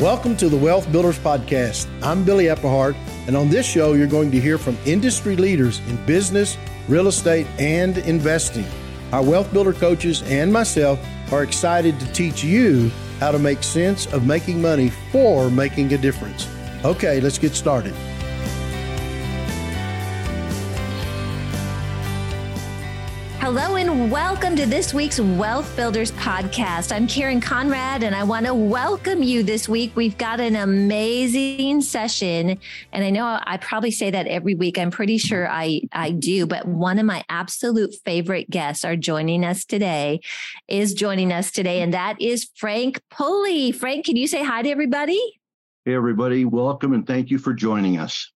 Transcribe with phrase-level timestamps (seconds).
[0.00, 1.88] Welcome to the Wealth Builders Podcast.
[2.04, 2.94] I'm Billy Epperhart,
[3.26, 6.56] and on this show, you're going to hear from industry leaders in business,
[6.86, 8.64] real estate, and investing.
[9.12, 14.06] Our Wealth Builder coaches and myself are excited to teach you how to make sense
[14.12, 16.48] of making money for making a difference.
[16.84, 17.92] Okay, let's get started.
[23.50, 26.94] Hello and welcome to this week's Wealth Builders podcast.
[26.94, 29.96] I'm Karen Conrad and I want to welcome you this week.
[29.96, 32.58] We've got an amazing session.
[32.92, 34.78] And I know I probably say that every week.
[34.78, 39.46] I'm pretty sure I, I do, but one of my absolute favorite guests are joining
[39.46, 40.20] us today,
[40.68, 41.80] is joining us today.
[41.80, 43.72] And that is Frank Pulley.
[43.72, 45.22] Frank, can you say hi to everybody?
[45.86, 46.44] Hey, everybody.
[46.44, 48.30] Welcome and thank you for joining us.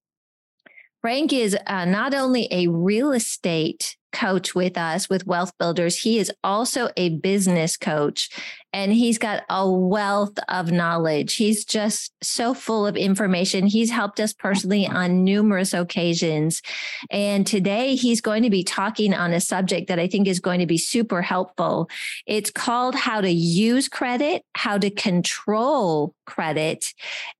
[1.02, 5.98] Frank is uh, not only a real estate coach with us with Wealth Builders.
[5.98, 8.30] He is also a business coach
[8.73, 11.35] and he's got a wealth of knowledge.
[11.35, 13.66] He's just so full of information.
[13.66, 16.63] He's helped us personally on numerous occasions.
[17.10, 20.60] And today he's going to be talking on a subject that I think is going
[20.60, 21.91] to be super helpful.
[22.26, 26.95] It's called How to Use Credit, How to Control Credit,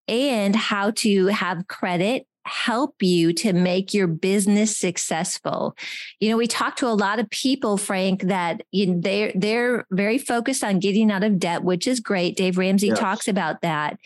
[0.09, 5.77] and How to Have Credit help you to make your business successful.
[6.21, 9.87] You know, we talk to a lot of people, Frank, that you know, they're they're
[9.91, 12.37] very focused on getting out of debt, which is great.
[12.37, 12.99] Dave Ramsey yes.
[12.99, 13.99] talks about that.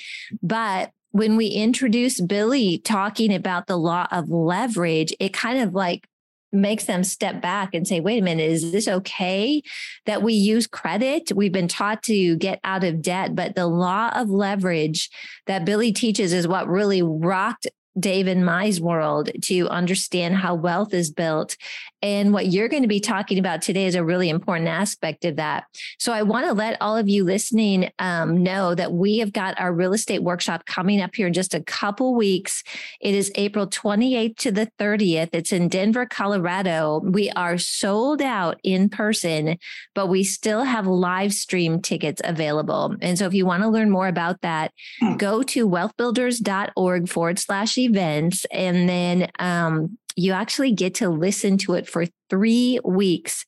[0.42, 6.06] But when we introduce Billy talking about the law of leverage, it kind of like
[6.52, 9.62] makes them step back and say, wait a minute, is this okay
[10.06, 11.32] that we use credit?
[11.34, 15.10] We've been taught to get out of debt, but the law of leverage
[15.46, 17.66] that Billy teaches is what really rocked
[17.98, 21.56] Dave and Mai's world to understand how wealth is built.
[22.02, 25.36] And what you're going to be talking about today is a really important aspect of
[25.36, 25.64] that.
[25.98, 29.58] So I want to let all of you listening um, know that we have got
[29.58, 32.62] our real estate workshop coming up here in just a couple weeks.
[33.00, 35.30] It is April 28th to the 30th.
[35.32, 37.00] It's in Denver, Colorado.
[37.02, 39.56] We are sold out in person,
[39.94, 42.94] but we still have live stream tickets available.
[43.00, 45.16] And so if you want to learn more about that, hmm.
[45.16, 48.44] go to wealthbuilders.org forward slash events.
[48.50, 53.44] And then um, you actually get to listen to it for three weeks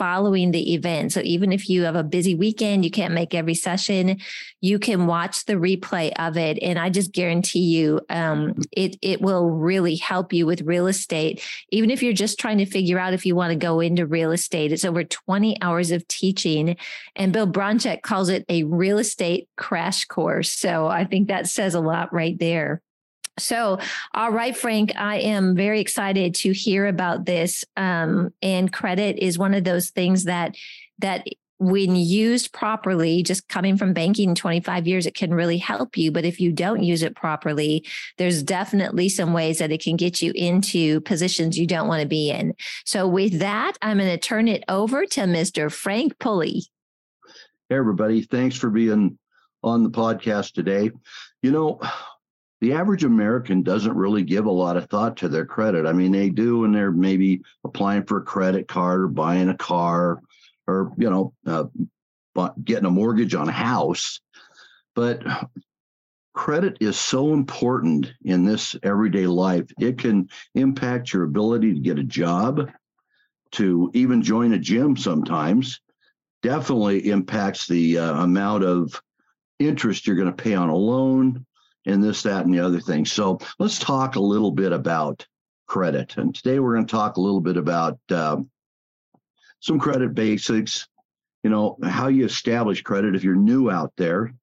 [0.00, 1.12] following the event.
[1.12, 4.18] So even if you have a busy weekend, you can't make every session,
[4.62, 6.58] you can watch the replay of it.
[6.62, 11.44] And I just guarantee you, um, it it will really help you with real estate.
[11.68, 14.32] Even if you're just trying to figure out if you want to go into real
[14.32, 16.78] estate, it's over 20 hours of teaching.
[17.14, 20.50] And Bill Bronchick calls it a real estate crash course.
[20.50, 22.80] So I think that says a lot right there.
[23.38, 23.78] So,
[24.14, 27.64] all right, Frank, I am very excited to hear about this.
[27.76, 30.56] Um, and credit is one of those things that
[30.98, 31.26] that
[31.60, 36.10] when used properly, just coming from banking 25 years, it can really help you.
[36.10, 37.86] But if you don't use it properly,
[38.16, 42.08] there's definitely some ways that it can get you into positions you don't want to
[42.08, 42.54] be in.
[42.86, 45.70] So, with that, I'm going to turn it over to Mr.
[45.70, 46.64] Frank Pulley.
[47.68, 48.22] Hey, everybody.
[48.22, 49.18] Thanks for being
[49.62, 50.90] on the podcast today.
[51.42, 51.80] You know,
[52.60, 55.86] the average American doesn't really give a lot of thought to their credit.
[55.86, 59.56] I mean, they do when they're maybe applying for a credit card or buying a
[59.56, 60.20] car
[60.66, 61.64] or, you know, uh,
[62.62, 64.20] getting a mortgage on a house.
[64.94, 65.22] But
[66.34, 69.70] credit is so important in this everyday life.
[69.80, 72.70] It can impact your ability to get a job,
[73.52, 75.80] to even join a gym sometimes.
[76.42, 79.00] Definitely impacts the uh, amount of
[79.58, 81.46] interest you're going to pay on a loan
[81.86, 83.04] and this, that, and the other thing.
[83.04, 85.26] So let's talk a little bit about
[85.66, 86.16] credit.
[86.16, 88.38] And today we're going to talk a little bit about uh,
[89.60, 90.88] some credit basics,
[91.42, 94.34] you know, how you establish credit if you're new out there,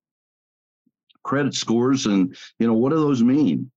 [1.23, 3.71] credit scores, and, you know, what do those mean?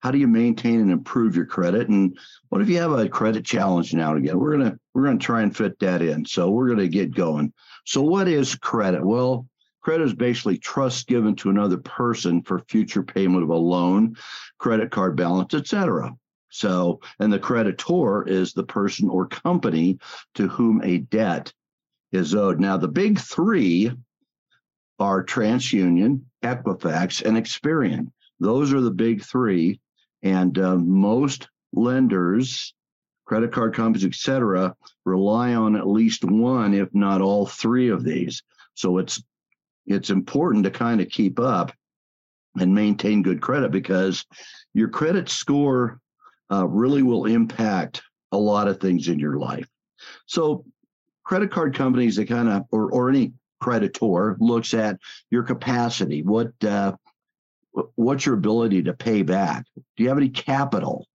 [0.00, 1.88] How do you maintain and improve your credit?
[1.88, 2.18] And
[2.50, 4.38] what if you have a credit challenge now and again?
[4.38, 6.26] We're gonna we're gonna try and fit that in.
[6.26, 7.54] So we're gonna get going.
[7.86, 9.02] So what is credit?
[9.02, 9.46] Well,
[9.84, 14.16] Credit is basically trust given to another person for future payment of a loan,
[14.56, 16.10] credit card balance, etc.
[16.48, 19.98] So, and the creditor is the person or company
[20.36, 21.52] to whom a debt
[22.12, 22.60] is owed.
[22.60, 23.90] Now, the big three
[24.98, 28.10] are TransUnion, Equifax, and Experian.
[28.40, 29.80] Those are the big three.
[30.22, 32.72] And uh, most lenders,
[33.26, 38.42] credit card companies, etc., rely on at least one, if not all three of these.
[38.72, 39.22] So it's
[39.86, 41.72] it's important to kind of keep up
[42.58, 44.24] and maintain good credit because
[44.72, 46.00] your credit score
[46.50, 48.02] uh, really will impact
[48.32, 49.66] a lot of things in your life.
[50.26, 50.64] So,
[51.24, 54.98] credit card companies, that kind of, or, or any creditor looks at
[55.30, 56.22] your capacity.
[56.22, 56.92] What uh,
[57.94, 59.64] what's your ability to pay back?
[59.74, 61.06] Do you have any capital?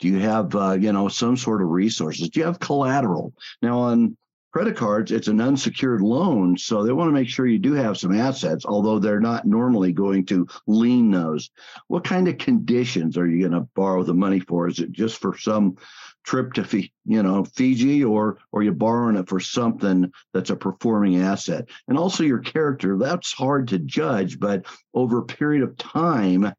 [0.00, 2.28] Do you have, uh, you know, some sort of resources?
[2.28, 3.32] Do you have collateral?
[3.62, 4.16] Now, on
[4.52, 7.96] credit cards, it's an unsecured loan, so they want to make sure you do have
[7.96, 11.50] some assets, although they're not normally going to lien those.
[11.88, 14.68] What kind of conditions are you going to borrow the money for?
[14.68, 15.76] Is it just for some
[16.24, 21.22] trip to you know Fiji, or or you borrowing it for something that's a performing
[21.22, 21.68] asset?
[21.88, 22.98] And also your character.
[22.98, 26.52] That's hard to judge, but over a period of time,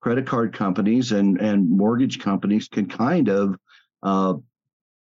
[0.00, 3.58] credit card companies and and mortgage companies can kind of
[4.04, 4.34] uh,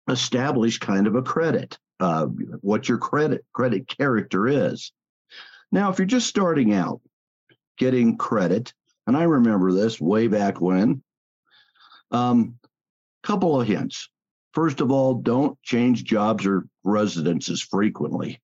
[0.09, 2.27] establish kind of a credit uh,
[2.61, 4.93] what your credit credit character is.
[5.73, 7.01] Now, if you're just starting out
[7.79, 8.73] getting credit,
[9.07, 11.03] and I remember this way back when,
[12.11, 12.57] um,
[13.23, 14.09] couple of hints.
[14.53, 18.41] First of all, don't change jobs or residences frequently.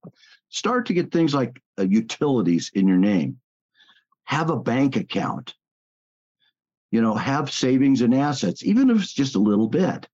[0.48, 3.38] Start to get things like uh, utilities in your name.
[4.24, 5.54] Have a bank account.
[6.90, 10.08] You know, have savings and assets, even if it's just a little bit.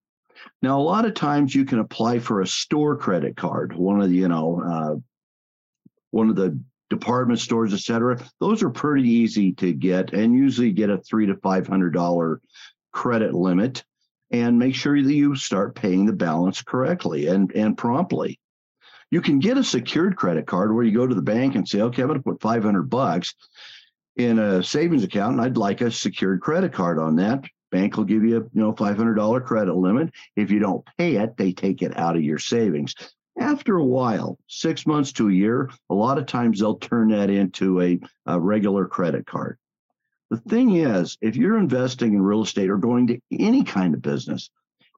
[0.61, 4.09] Now, a lot of times you can apply for a store credit card, one of
[4.09, 4.95] the, you know, uh,
[6.11, 6.59] one of the
[6.89, 8.19] department stores, et cetera.
[8.39, 12.41] Those are pretty easy to get and usually get a three to five hundred dollar
[12.91, 13.83] credit limit.
[14.29, 18.41] And make sure that you start paying the balance correctly and, and promptly.
[19.09, 21.79] You can get a secured credit card where you go to the bank and say,
[21.79, 23.33] okay, I'm going to put 500 bucks
[24.17, 28.03] in a savings account and I'd like a secured credit card on that bank will
[28.03, 30.13] give you a you know $500 credit limit.
[30.35, 32.95] If you don't pay it they take it out of your savings.
[33.39, 37.29] After a while six months to a year a lot of times they'll turn that
[37.29, 39.57] into a, a regular credit card.
[40.29, 44.01] The thing is if you're investing in real estate or going to any kind of
[44.01, 44.49] business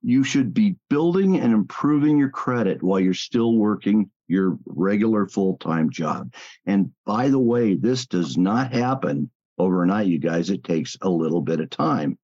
[0.02, 5.90] you should be building and improving your credit while you're still working your regular full-time
[5.90, 6.34] job.
[6.66, 10.50] And by the way this does not happen overnight you guys.
[10.50, 12.18] It takes a little bit of time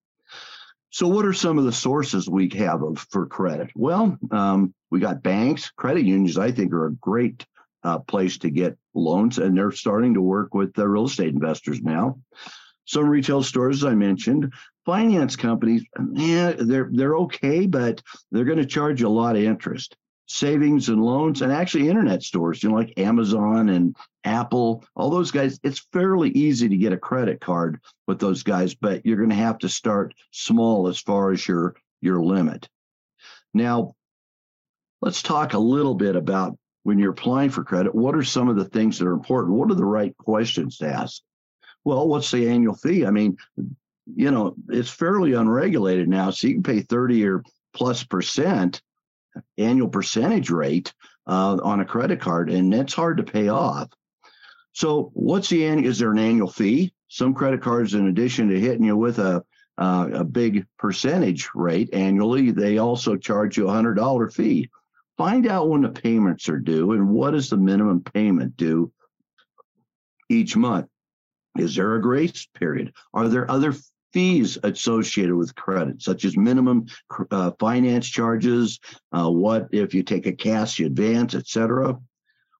[0.96, 3.70] so, what are some of the sources we have of, for credit?
[3.76, 6.38] Well, um, we got banks, credit unions.
[6.38, 7.46] I think are a great
[7.84, 11.82] uh, place to get loans, and they're starting to work with the real estate investors
[11.82, 12.18] now.
[12.86, 14.54] Some retail stores, as I mentioned,
[14.86, 15.84] finance companies.
[16.14, 18.02] Yeah, they're they're okay, but
[18.32, 22.64] they're going to charge a lot of interest savings and loans and actually internet stores,
[22.64, 26.98] you know, like Amazon and Apple, all those guys, it's fairly easy to get a
[26.98, 31.32] credit card with those guys, but you're going to have to start small as far
[31.32, 32.68] as your your limit.
[33.54, 33.96] Now,
[35.02, 38.56] let's talk a little bit about when you're applying for credit, what are some of
[38.56, 39.56] the things that are important?
[39.56, 41.22] What are the right questions to ask?
[41.84, 43.06] Well, what's the annual fee?
[43.06, 43.38] I mean,
[44.06, 47.44] you know, it's fairly unregulated now, so you can pay 30 or
[47.74, 48.82] plus percent
[49.58, 50.94] annual percentage rate
[51.28, 53.90] uh, on a credit card, and that's hard to pay off.
[54.74, 55.90] So, what's the annual?
[55.90, 56.94] Is there an annual fee?
[57.08, 59.44] Some credit cards, in addition to hitting you with a
[59.78, 64.70] uh, a big percentage rate annually, they also charge you a hundred dollar fee.
[65.18, 68.92] Find out when the payments are due and what is the minimum payment due
[70.30, 70.88] each month.
[71.58, 72.94] Is there a grace period?
[73.14, 73.74] Are there other
[74.16, 76.86] fees associated with credit, such as minimum
[77.32, 78.80] uh, finance charges,
[79.12, 82.00] uh, what if you take a cash advance, etc.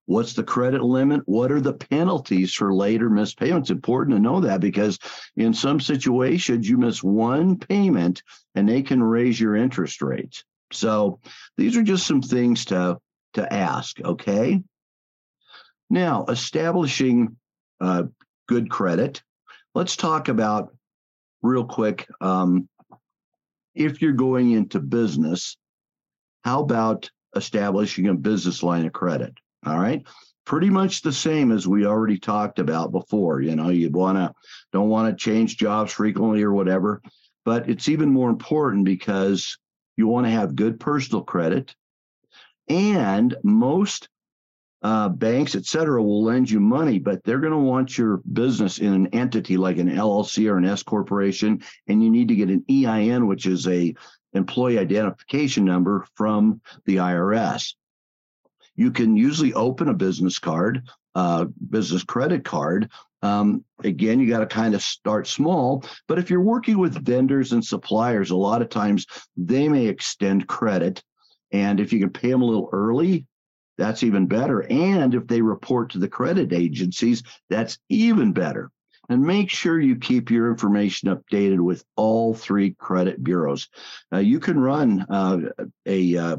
[0.04, 1.22] What's the credit limit?
[1.24, 3.70] What are the penalties for later missed payments?
[3.70, 4.98] Important to know that because
[5.34, 8.22] in some situations you miss one payment
[8.54, 10.44] and they can raise your interest rates.
[10.74, 11.20] So
[11.56, 12.98] these are just some things to
[13.32, 13.98] to ask.
[13.98, 14.62] Okay.
[15.88, 17.38] Now establishing
[17.80, 18.02] uh,
[18.46, 19.22] good credit.
[19.74, 20.75] Let's talk about
[21.46, 22.06] real quick.
[22.20, 22.68] Um,
[23.74, 25.56] if you're going into business,
[26.44, 29.34] how about establishing a business line of credit?
[29.64, 30.06] All right.
[30.44, 33.40] Pretty much the same as we already talked about before.
[33.40, 34.32] You know, you want to
[34.72, 37.02] don't want to change jobs frequently or whatever,
[37.44, 39.58] but it's even more important because
[39.96, 41.74] you want to have good personal credit.
[42.68, 44.08] And most
[44.82, 48.78] uh, banks, et cetera, will lend you money, but they're going to want your business
[48.78, 52.50] in an entity like an LLC or an S corporation, and you need to get
[52.50, 53.94] an EIN, which is a
[54.34, 57.74] employee identification number from the IRS.
[58.76, 62.90] You can usually open a business card, uh, business credit card.
[63.22, 67.52] Um, again, you got to kind of start small, but if you're working with vendors
[67.52, 69.06] and suppliers, a lot of times
[69.36, 71.02] they may extend credit.
[71.50, 73.24] And if you can pay them a little early,
[73.78, 74.60] that's even better.
[74.60, 78.70] And if they report to the credit agencies, that's even better.
[79.08, 83.68] And make sure you keep your information updated with all three credit bureaus.
[84.12, 85.38] Uh, you can run uh,
[85.86, 86.36] a uh,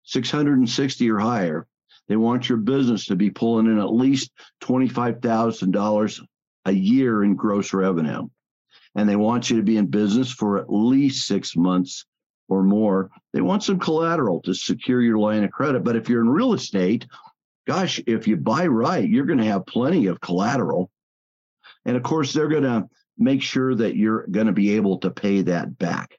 [0.04, 1.68] 660 or higher.
[2.08, 4.32] They want your business to be pulling in at least
[4.64, 6.22] $25,000
[6.64, 8.30] a year in gross revenue.
[8.96, 12.06] And they want you to be in business for at least six months
[12.48, 13.12] or more.
[13.34, 15.84] They want some collateral to secure your line of credit.
[15.84, 17.06] But if you're in real estate,
[17.68, 20.90] gosh, if you buy right, you're going to have plenty of collateral.
[21.84, 22.88] And of course, they're going to
[23.18, 26.18] make sure that you're going to be able to pay that back.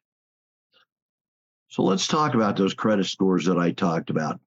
[1.69, 4.41] So let's talk about those credit scores that I talked about.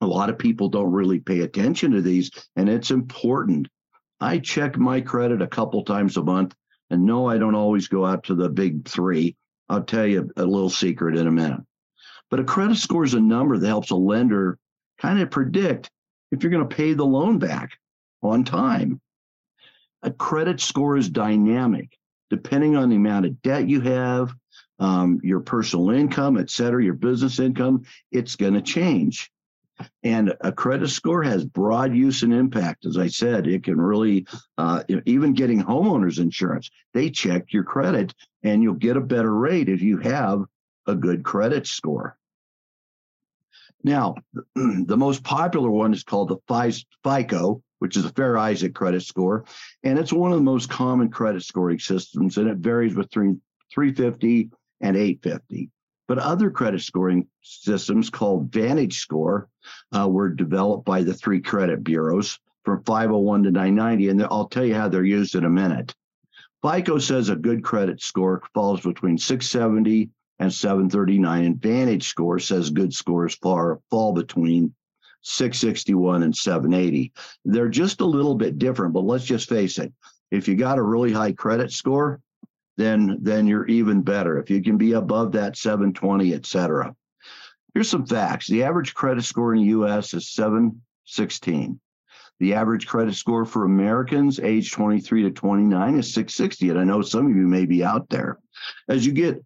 [0.00, 3.68] A lot of people don't really pay attention to these, and it's important.
[4.20, 6.54] I check my credit a couple times a month,
[6.90, 9.36] and no, I don't always go out to the big three.
[9.68, 11.60] I'll tell you a little secret in a minute.
[12.30, 14.58] But a credit score is a number that helps a lender
[15.00, 15.90] kind of predict
[16.30, 17.70] if you're going to pay the loan back
[18.22, 19.00] on time.
[20.04, 21.98] A credit score is dynamic
[22.30, 24.34] depending on the amount of debt you have,
[24.78, 29.30] um, your personal income, et cetera, your business income, it's going to change.
[30.02, 32.86] And a credit score has broad use and impact.
[32.86, 38.14] As I said, it can really, uh, even getting homeowners insurance, they check your credit
[38.42, 40.44] and you'll get a better rate if you have
[40.86, 42.16] a good credit score.
[43.82, 44.14] Now,
[44.54, 49.44] the most popular one is called the FICO, which is a Fair Isaac credit score.
[49.82, 53.40] And it's one of the most common credit scoring systems, and it varies between
[53.72, 54.50] 350
[54.80, 55.70] and 850.
[56.06, 59.48] But other credit scoring systems called Vantage Score
[59.96, 64.64] uh, were developed by the three credit bureaus from 501 to 990, and I'll tell
[64.64, 65.94] you how they're used in a minute.
[66.62, 72.70] FICO says a good credit score falls between 670 and 739, and Vantage Score says
[72.70, 74.74] good scores far fall between
[75.24, 77.12] 661 and 780.
[77.44, 79.92] They're just a little bit different, but let's just face it.
[80.30, 82.20] If you got a really high credit score,
[82.76, 84.38] then then you're even better.
[84.38, 86.94] If you can be above that 720, et cetera.
[87.72, 88.46] Here's some facts.
[88.48, 91.80] The average credit score in the US is 716.
[92.40, 96.70] The average credit score for Americans age 23 to 29 is 660.
[96.70, 98.38] And I know some of you may be out there.
[98.88, 99.42] As you get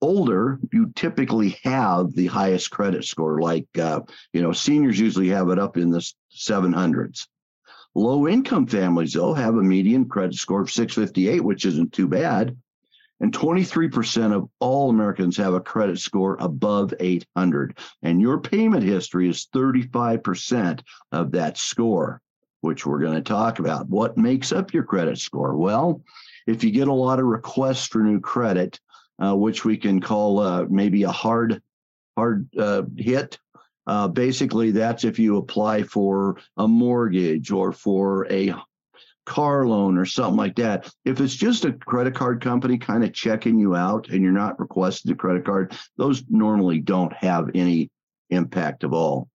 [0.00, 3.40] older, you typically have the highest credit score.
[3.40, 4.00] Like, uh,
[4.32, 6.04] you know, seniors usually have it up in the
[6.34, 7.26] 700s.
[7.94, 12.56] Low income families, though, have a median credit score of 658, which isn't too bad.
[13.20, 17.76] And 23% of all Americans have a credit score above 800.
[18.02, 20.80] And your payment history is 35%
[21.12, 22.22] of that score,
[22.62, 23.88] which we're going to talk about.
[23.88, 25.54] What makes up your credit score?
[25.54, 26.02] Well,
[26.46, 28.80] if you get a lot of requests for new credit,
[29.20, 31.62] uh, which we can call uh, maybe a hard,
[32.16, 33.38] hard uh, hit.
[33.86, 38.54] Uh, basically, that's if you apply for a mortgage or for a
[39.26, 40.90] car loan or something like that.
[41.04, 44.58] If it's just a credit card company kind of checking you out and you're not
[44.58, 47.90] requesting a credit card, those normally don't have any
[48.30, 49.28] impact at all.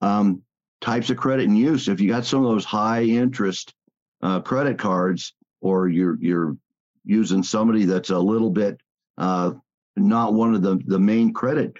[0.00, 0.42] Um,
[0.80, 1.88] types of credit and use.
[1.88, 3.74] If you got some of those high interest
[4.22, 6.56] uh, credit cards, or you're you're
[7.04, 8.80] using somebody that's a little bit
[9.18, 9.52] uh,
[9.96, 11.76] not one of the the main credit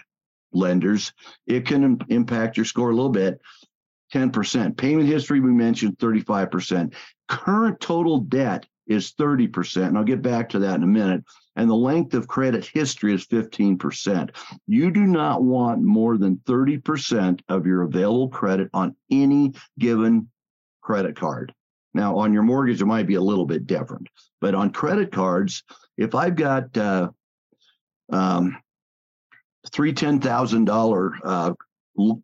[0.53, 1.13] lenders,
[1.47, 3.41] it can Im- impact your score a little bit.
[4.13, 4.77] 10%.
[4.77, 6.95] Payment history, we mentioned 35%.
[7.29, 9.87] Current total debt is 30%.
[9.87, 11.25] And I'll get back to that in a minute.
[11.57, 14.31] And the length of credit history is 15%.
[14.67, 20.29] You do not want more than 30% of your available credit on any given
[20.81, 21.55] credit card.
[21.95, 24.09] Now, on your mortgage, it might be a little bit different.
[24.41, 25.63] But on credit cards,
[25.97, 27.11] if I've got uh,
[28.11, 28.57] um,
[29.73, 31.53] three $10,000 uh,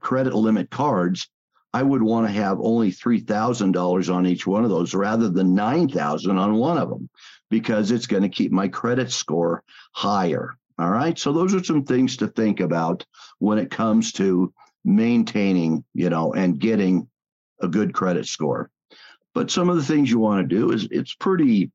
[0.01, 1.29] credit limit cards,
[1.73, 6.39] I would want to have only $3,000 on each one of those rather than 9,000
[6.39, 7.11] on one of them
[7.51, 9.63] because it's going to keep my credit score
[9.93, 10.57] higher.
[10.79, 11.19] All right.
[11.19, 13.05] So those are some things to think about
[13.39, 14.53] when it comes to
[14.85, 17.09] maintaining, you know, and getting
[17.61, 18.71] a good credit score.
[19.35, 21.71] But some of the things you want to do is it's pretty,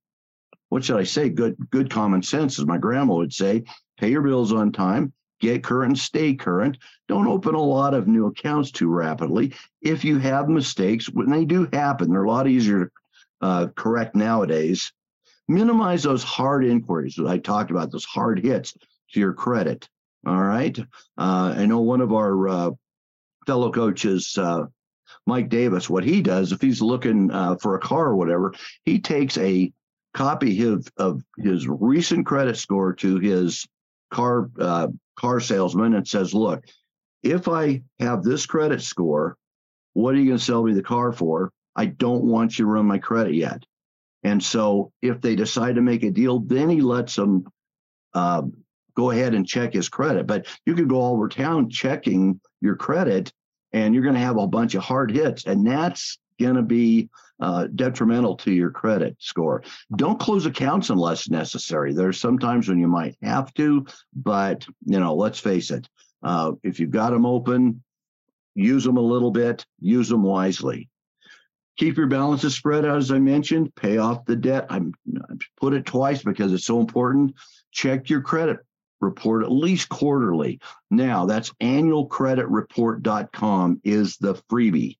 [0.70, 1.30] what should I say?
[1.30, 3.64] Good, good common sense, as my grandma would say.
[4.02, 6.80] Pay your bills on time, get current, stay current.
[7.08, 9.54] Don't open a lot of new accounts too rapidly.
[9.80, 12.92] If you have mistakes, when they do happen, they're a lot easier to
[13.42, 14.92] uh, correct nowadays.
[15.48, 18.74] Minimize those hard inquiries that I talked about, those hard hits
[19.14, 19.88] to your credit.
[20.26, 20.80] All right.
[21.16, 22.72] Uh, I know one of our uh,
[23.46, 24.66] fellow coaches, uh,
[25.28, 29.00] Mike Davis, what he does, if he's looking uh, for a car or whatever, he
[29.00, 29.72] takes a
[30.16, 33.68] copy of, of his recent credit score to his
[34.12, 34.88] car uh,
[35.18, 36.66] car salesman and says, "Look,
[37.24, 39.38] if I have this credit score,
[39.94, 41.52] what are you going to sell me the car for?
[41.76, 43.64] I don't want you to run my credit yet.
[44.24, 47.46] And so if they decide to make a deal, then he lets them
[48.14, 48.44] uh,
[48.96, 50.28] go ahead and check his credit.
[50.28, 53.32] But you could go all over town checking your credit
[53.74, 55.46] and you're going to have a bunch of hard hits.
[55.46, 59.64] And that's going to be uh, detrimental to your credit score.
[59.96, 61.94] Don't close accounts unless necessary.
[61.94, 65.88] There's sometimes when you might have to, but you know, let's face it.
[66.22, 67.84] Uh, if you've got them open,
[68.54, 70.90] use them a little bit, use them wisely.
[71.78, 73.74] Keep your balances spread out, as I mentioned.
[73.76, 74.68] Pay off the debt.
[74.70, 77.34] I'm I put it twice because it's so important.
[77.72, 78.60] Check your credit
[79.00, 80.60] report at least quarterly.
[80.90, 84.98] Now, that's annualcreditreport.com is the freebie.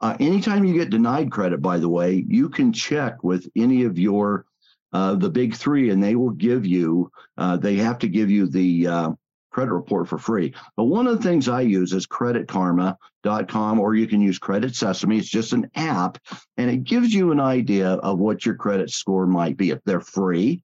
[0.00, 3.98] Uh, anytime you get denied credit, by the way, you can check with any of
[3.98, 4.44] your
[4.92, 7.10] uh, the big three, and they will give you.
[7.36, 9.10] Uh, they have to give you the uh,
[9.50, 10.54] credit report for free.
[10.76, 15.18] But one of the things I use is creditkarma.com, or you can use Credit Sesame.
[15.18, 16.18] It's just an app,
[16.56, 19.70] and it gives you an idea of what your credit score might be.
[19.70, 20.62] If they're free,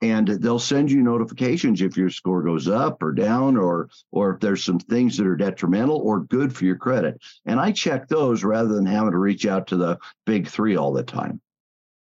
[0.00, 4.40] and they'll send you notifications if your score goes up or down or or if
[4.40, 7.20] there's some things that are detrimental or good for your credit.
[7.46, 10.92] And i check those rather than having to reach out to the big three all
[10.92, 11.40] the time.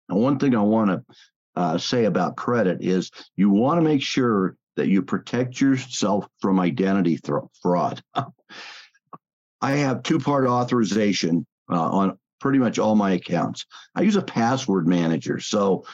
[0.10, 1.16] And one thing i want to
[1.56, 6.60] uh, say about credit is you want to make sure that you protect yourself from
[6.60, 7.20] identity
[7.62, 8.02] fraud.
[9.62, 13.66] I have two part authorization uh, on pretty much all my accounts.
[13.96, 15.86] I use a password manager so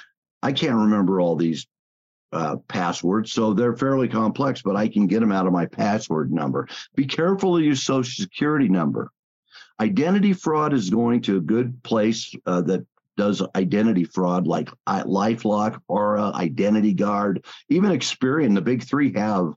[0.42, 1.68] I can't remember all these
[2.32, 6.32] uh, passwords, so they're fairly complex, but I can get them out of my password
[6.32, 6.68] number.
[6.96, 9.12] Be careful of your social security number.
[9.80, 12.86] Identity fraud is going to a good place uh, that
[13.18, 18.56] does identity fraud like LifeLock, Aura, Identity Guard, even Experian.
[18.56, 19.54] The big three have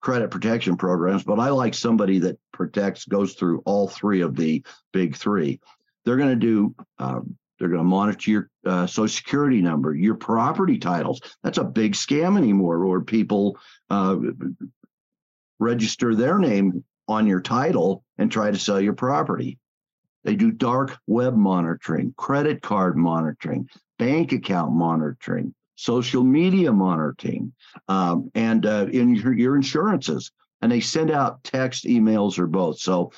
[0.00, 4.64] credit protection programs, but I like somebody that protects, goes through all three of the
[4.92, 5.60] big three.
[6.04, 10.14] They're going to do um, they're going to monitor your uh, social security number, your
[10.14, 11.20] property titles.
[11.42, 13.58] That's a big scam anymore, where people
[13.90, 14.16] uh,
[15.58, 19.58] register their name on your title and try to sell your property.
[20.24, 27.52] They do dark web monitoring, credit card monitoring, bank account monitoring, social media monitoring,
[27.88, 30.32] um, and uh, in your, your insurances.
[30.62, 32.80] And they send out text, emails, or both.
[32.80, 33.12] So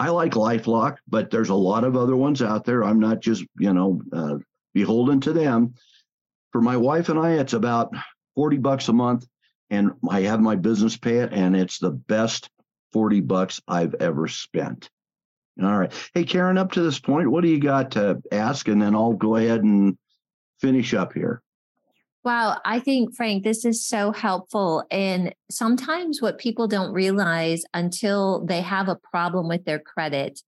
[0.00, 2.82] I like LifeLock, but there's a lot of other ones out there.
[2.82, 4.38] I'm not just, you know, uh,
[4.72, 5.74] beholden to them.
[6.52, 7.92] For my wife and I, it's about
[8.34, 9.26] 40 bucks a month,
[9.68, 12.48] and I have my business pay it, and it's the best
[12.94, 14.88] 40 bucks I've ever spent.
[15.62, 15.92] All right.
[16.14, 18.68] Hey, Karen, up to this point, what do you got to ask?
[18.68, 19.98] And then I'll go ahead and
[20.62, 21.42] finish up here.
[22.22, 24.84] Wow, I think, Frank, this is so helpful.
[24.90, 30.40] And sometimes what people don't realize until they have a problem with their credit,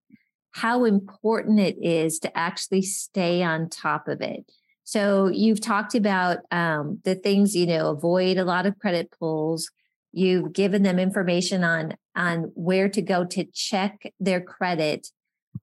[0.51, 4.45] how important it is to actually stay on top of it.
[4.85, 9.71] So you've talked about um, the things, you know, avoid a lot of credit pulls.
[10.13, 15.09] You've given them information on on where to go to check their credit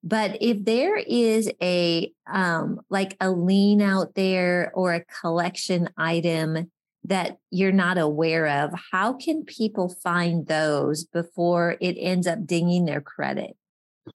[0.03, 6.71] but if there is a um, like a lien out there or a collection item
[7.05, 12.85] that you're not aware of, how can people find those before it ends up dinging
[12.85, 13.55] their credit?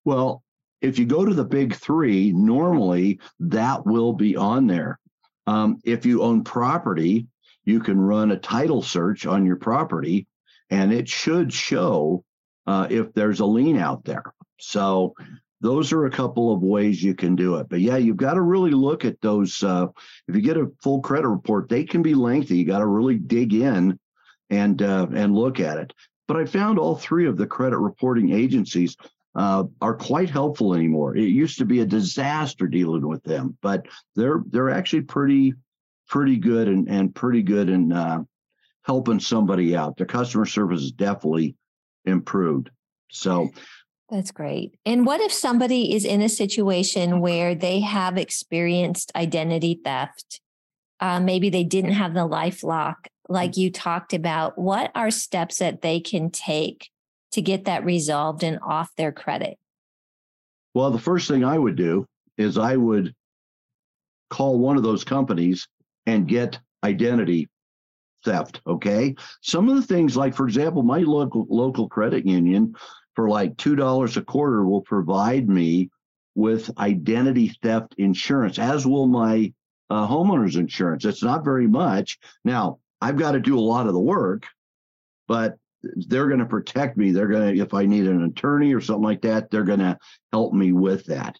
[0.04, 0.42] Well,
[0.80, 4.98] if you go to the big three, normally that will be on there.
[5.46, 7.26] Um, if you own property,
[7.64, 10.26] you can run a title search on your property
[10.70, 12.24] and it should show
[12.66, 14.24] uh, if there's a lien out there.
[14.58, 15.14] So
[15.64, 17.70] those are a couple of ways you can do it.
[17.70, 19.62] But yeah, you've got to really look at those.
[19.62, 19.86] Uh,
[20.28, 22.58] if you get a full credit report, they can be lengthy.
[22.58, 23.98] You got to really dig in
[24.50, 25.94] and uh, and look at it.
[26.28, 28.94] But I found all three of the credit reporting agencies
[29.34, 31.16] uh, are quite helpful anymore.
[31.16, 35.54] It used to be a disaster dealing with them, but they're they're actually pretty
[36.10, 38.22] pretty good and and pretty good in uh,
[38.82, 39.96] helping somebody out.
[39.96, 41.56] Their customer service is definitely
[42.04, 42.68] improved.
[43.10, 43.48] So
[44.10, 44.76] that's great.
[44.84, 50.40] And what if somebody is in a situation where they have experienced identity theft?
[51.00, 52.94] Uh, maybe they didn't have the LifeLock
[53.28, 53.56] like mm.
[53.56, 54.58] you talked about.
[54.58, 56.90] What are steps that they can take
[57.32, 59.58] to get that resolved and off their credit?
[60.74, 63.14] Well, the first thing I would do is I would
[64.30, 65.66] call one of those companies
[66.06, 67.48] and get identity
[68.24, 68.60] theft.
[68.66, 69.14] Okay.
[69.42, 72.74] Some of the things, like for example, my local local credit union
[73.14, 75.90] for like $2 a quarter will provide me
[76.34, 79.52] with identity theft insurance, as will my
[79.90, 81.04] uh, homeowner's insurance.
[81.04, 82.18] It's not very much.
[82.44, 84.46] Now, I've got to do a lot of the work,
[85.28, 87.12] but they're going to protect me.
[87.12, 89.98] They're going to, if I need an attorney or something like that, they're going to
[90.32, 91.36] help me with that.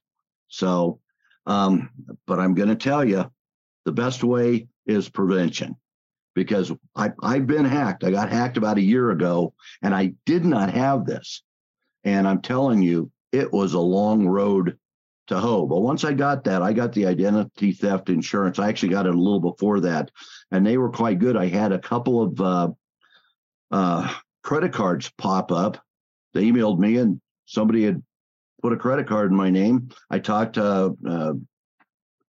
[0.49, 1.01] So,
[1.47, 1.91] um,
[2.27, 3.31] but I'm going to tell you
[3.85, 5.77] the best way is prevention
[6.35, 8.05] because I, I've been hacked.
[8.05, 11.43] I got hacked about a year ago and I did not have this.
[12.05, 14.79] And I'm telling you, it was a long road
[15.27, 15.67] to hoe.
[15.67, 18.59] But once I got that, I got the identity theft insurance.
[18.59, 20.11] I actually got it a little before that,
[20.51, 21.37] and they were quite good.
[21.37, 22.69] I had a couple of uh,
[23.71, 25.83] uh, credit cards pop up.
[26.35, 28.03] They emailed me, and somebody had
[28.61, 29.89] put a credit card in my name.
[30.11, 31.33] I talked to uh,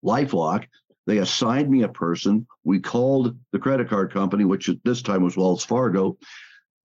[0.04, 0.66] LifeLock.
[1.08, 2.48] They assigned me a person.
[2.64, 6.18] We called the credit card company, which at this time was Wells Fargo.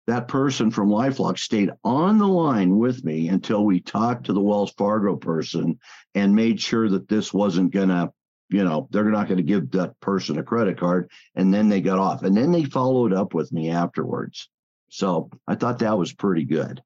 [0.07, 4.41] That person from Lifelock stayed on the line with me until we talked to the
[4.41, 5.79] Wells Fargo person
[6.15, 8.11] and made sure that this wasn't going to,
[8.49, 11.09] you know, they're not going to give that person a credit card.
[11.35, 12.23] And then they got off.
[12.23, 14.49] And then they followed up with me afterwards.
[14.89, 16.81] So I thought that was pretty good.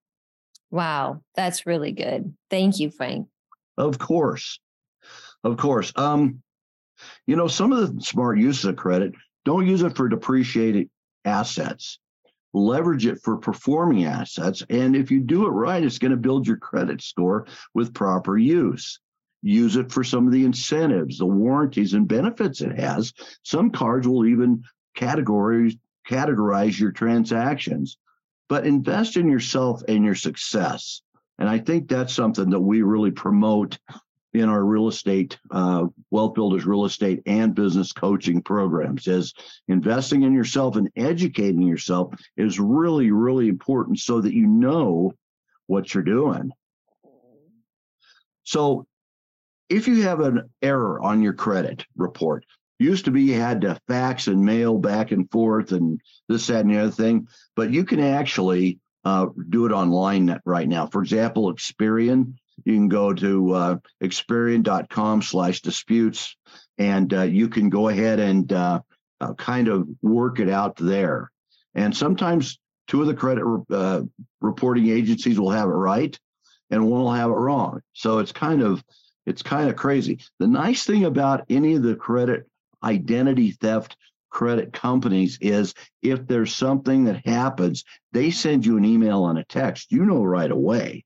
[0.69, 2.35] Wow, that's really good.
[2.49, 3.27] Thank you, Frank.
[3.77, 4.59] Of course.
[5.43, 5.93] Of course.
[5.95, 6.41] Um,
[7.27, 9.13] you know, some of the smart uses of credit
[9.45, 10.89] don't use it for depreciated
[11.23, 11.99] assets.
[12.55, 14.63] Leverage it for performing assets.
[14.69, 18.37] And if you do it right, it's going to build your credit score with proper
[18.37, 18.99] use.
[19.41, 23.13] Use it for some of the incentives, the warranties, and benefits it has.
[23.43, 24.63] Some cards will even
[24.97, 25.77] categorize
[26.09, 27.97] categorize your transactions,
[28.47, 31.01] but invest in yourself and your success.
[31.39, 33.77] And I think that's something that we really promote
[34.39, 39.33] in our real estate, uh, Wealth Builders real estate and business coaching programs is
[39.67, 45.13] investing in yourself and educating yourself is really, really important so that you know
[45.67, 46.51] what you're doing.
[48.43, 48.85] So
[49.69, 52.45] if you have an error on your credit report,
[52.77, 56.65] used to be you had to fax and mail back and forth and this, that,
[56.65, 60.87] and the other thing, but you can actually uh, do it online right now.
[60.87, 66.35] For example, Experian you can go to uh, experian.com slash disputes
[66.77, 68.81] and uh, you can go ahead and uh,
[69.21, 71.31] uh, kind of work it out there.
[71.73, 74.01] And sometimes two of the credit uh,
[74.41, 76.17] reporting agencies will have it right
[76.69, 77.81] and one will have it wrong.
[77.93, 78.83] So it's kind of
[79.25, 80.19] it's kind of crazy.
[80.39, 82.47] The nice thing about any of the credit
[82.83, 83.97] identity theft
[84.29, 89.43] credit companies is if there's something that happens, they send you an email and a
[89.45, 89.91] text.
[89.91, 91.05] You know right away.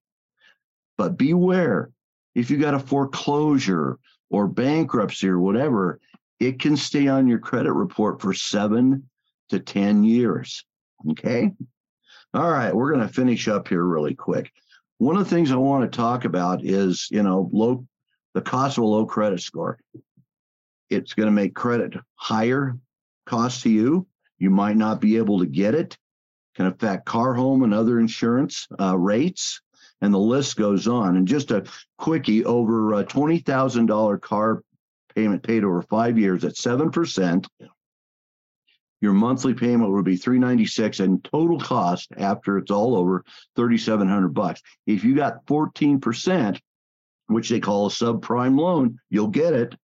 [0.99, 1.91] But beware
[2.35, 3.97] if you got a foreclosure
[4.29, 6.01] or bankruptcy or whatever,
[6.41, 9.09] it can stay on your credit report for seven
[9.47, 10.65] to 10 years.
[11.11, 11.51] Okay.
[12.33, 12.75] All right.
[12.75, 14.51] We're going to finish up here really quick.
[14.97, 17.87] One of the things I want to talk about is, you know, low,
[18.33, 19.79] the cost of a low credit score.
[20.89, 22.77] It's going to make credit higher
[23.25, 24.05] cost to you.
[24.37, 25.97] You might not be able to get it.
[26.55, 29.61] Can affect car, home, and other insurance uh, rates
[30.01, 31.17] and the list goes on.
[31.17, 31.65] And just a
[31.97, 34.63] quickie over a $20,000 car
[35.15, 37.47] payment paid over five years at 7%,
[39.01, 43.23] your monthly payment would be 396 and total cost after it's all over
[43.55, 44.61] 3700 bucks.
[44.85, 46.59] If you got 14%,
[47.27, 49.75] which they call a subprime loan, you'll get it,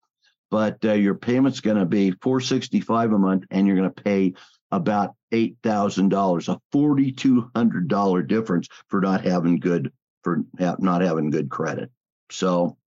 [0.52, 4.34] but uh, your payment's going to be 465 a month and you're going to pay
[4.72, 9.92] about $8,000, a $4200 difference for not having good
[10.26, 11.92] for not having good credit.
[12.32, 12.78] So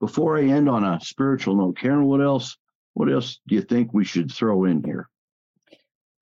[0.00, 2.56] before I end on a spiritual note, Karen, what else?
[2.94, 5.10] What else do you think we should throw in here?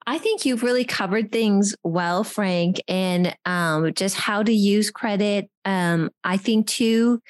[0.04, 5.48] I think you've really covered things well, Frank, and um, just how to use credit.
[5.64, 7.22] Um, I think too,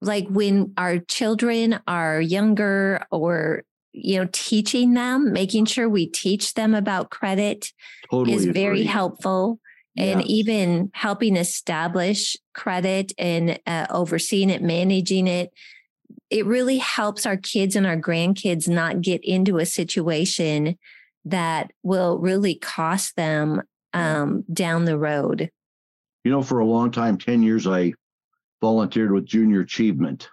[0.00, 6.52] like when our children are younger or you know teaching them making sure we teach
[6.52, 7.72] them about credit
[8.10, 8.52] totally is agree.
[8.52, 9.58] very helpful
[9.96, 15.52] and even helping establish credit and uh, overseeing it, managing it.
[16.28, 20.76] It really helps our kids and our grandkids not get into a situation
[21.24, 25.50] that will really cost them um, down the road.
[26.24, 27.94] You know, for a long time, 10 years, I
[28.60, 30.28] volunteered with Junior Achievement.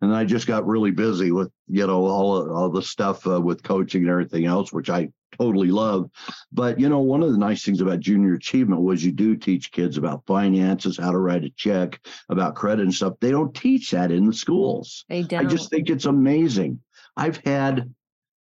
[0.00, 3.62] And I just got really busy with, you know, all, all the stuff uh, with
[3.62, 6.10] coaching and everything else, which I totally love.
[6.52, 9.72] But you know, one of the nice things about junior achievement was you do teach
[9.72, 13.14] kids about finances, how to write a check, about credit and stuff.
[13.20, 15.04] They don't teach that in the schools.
[15.08, 15.46] They don't.
[15.46, 16.80] I just think it's amazing.
[17.16, 17.92] I've had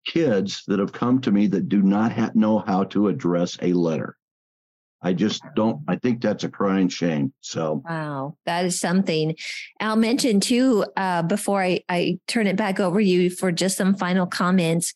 [0.05, 3.73] kids that have come to me that do not ha- know how to address a
[3.73, 4.17] letter.
[5.01, 5.81] I just don't.
[5.87, 7.31] I think that's a crying shame.
[7.41, 9.35] So wow, that is something.
[9.79, 13.77] I'll mention too uh, before I, I turn it back over to you for just
[13.77, 14.93] some final comments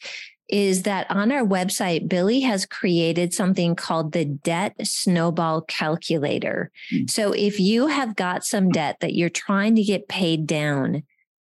[0.49, 6.71] is that on our website, Billy has created something called the Debt Snowball Calculator.
[6.91, 7.09] Mm.
[7.09, 11.03] So if you have got some debt that you're trying to get paid down,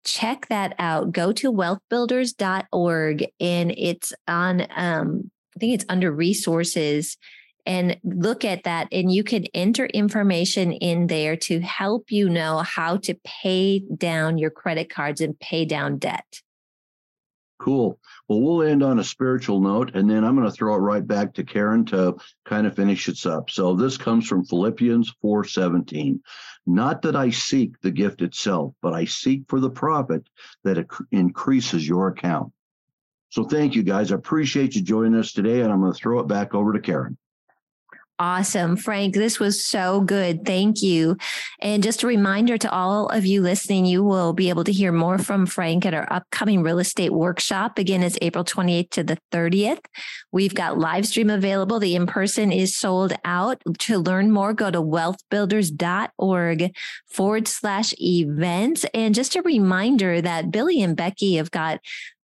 [0.05, 1.13] check that out.
[1.13, 7.17] Go to wealthbuilders.org and it's on, um, I think it's under resources
[7.67, 12.59] and look at that and you can enter information in there to help you know
[12.59, 16.41] how to pay down your credit cards and pay down debt.
[17.59, 17.99] Cool.
[18.29, 21.05] Well, we'll end on a spiritual note, and then I'm going to throw it right
[21.05, 23.51] back to Karen to kind of finish us up.
[23.51, 26.21] So this comes from Philippians 4:17.
[26.67, 30.29] Not that I seek the gift itself, but I seek for the profit
[30.63, 32.53] that increases your account.
[33.31, 34.13] So thank you guys.
[34.13, 36.81] I appreciate you joining us today, and I'm going to throw it back over to
[36.81, 37.19] Karen.
[38.21, 38.77] Awesome.
[38.77, 40.45] Frank, this was so good.
[40.45, 41.17] Thank you.
[41.61, 44.91] And just a reminder to all of you listening, you will be able to hear
[44.91, 47.79] more from Frank at our upcoming real estate workshop.
[47.79, 49.85] Again, it's April 28th to the 30th.
[50.33, 51.79] We've got live stream available.
[51.79, 53.63] The in person is sold out.
[53.79, 56.77] To learn more, go to wealthbuilders.org
[57.07, 58.85] forward slash events.
[58.93, 61.79] And just a reminder that Billy and Becky have got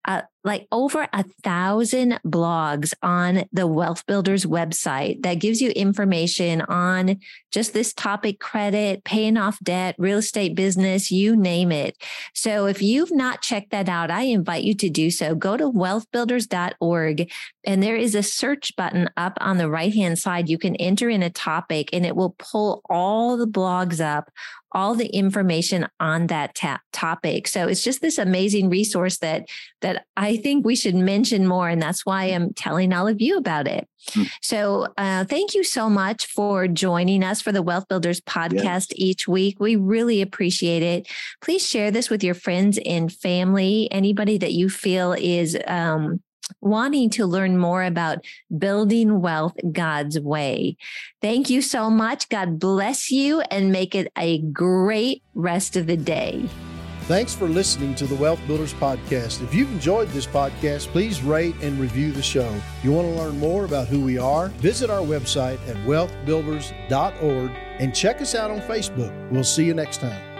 [0.07, 6.63] uh, like over a thousand blogs on the Wealth Builders website that gives you information
[6.63, 11.97] on just this topic credit, paying off debt, real estate business, you name it.
[12.35, 15.35] So if you've not checked that out, I invite you to do so.
[15.35, 17.31] Go to wealthbuilders.org
[17.65, 20.49] and there is a search button up on the right hand side.
[20.49, 24.31] You can enter in a topic and it will pull all the blogs up
[24.75, 27.47] all the information on that ta- topic.
[27.47, 29.49] So it's just this amazing resource that
[29.81, 33.37] that I think we should mention more, and that's why I'm telling all of you
[33.37, 33.89] about it.
[34.11, 34.31] Mm.
[34.41, 38.93] So uh, thank you so much for joining us for the Wealth Builders podcast yes.
[38.97, 39.59] each week.
[39.61, 41.09] We really appreciate it.
[41.41, 46.21] Please share this with your friends and family, anybody that you feel is um,
[46.61, 48.25] wanting to learn more about
[48.57, 50.77] building wealth God's way.
[51.21, 52.29] Thank you so much.
[52.29, 56.49] God bless you and make it a great rest of the day.
[57.07, 59.43] Thanks for listening to the Wealth Builders Podcast.
[59.43, 62.55] If you've enjoyed this podcast, please rate and review the show.
[62.85, 67.95] You want to learn more about who we are, visit our website at wealthbuilders.org and
[67.95, 69.31] check us out on Facebook.
[69.31, 70.32] We'll see you next time.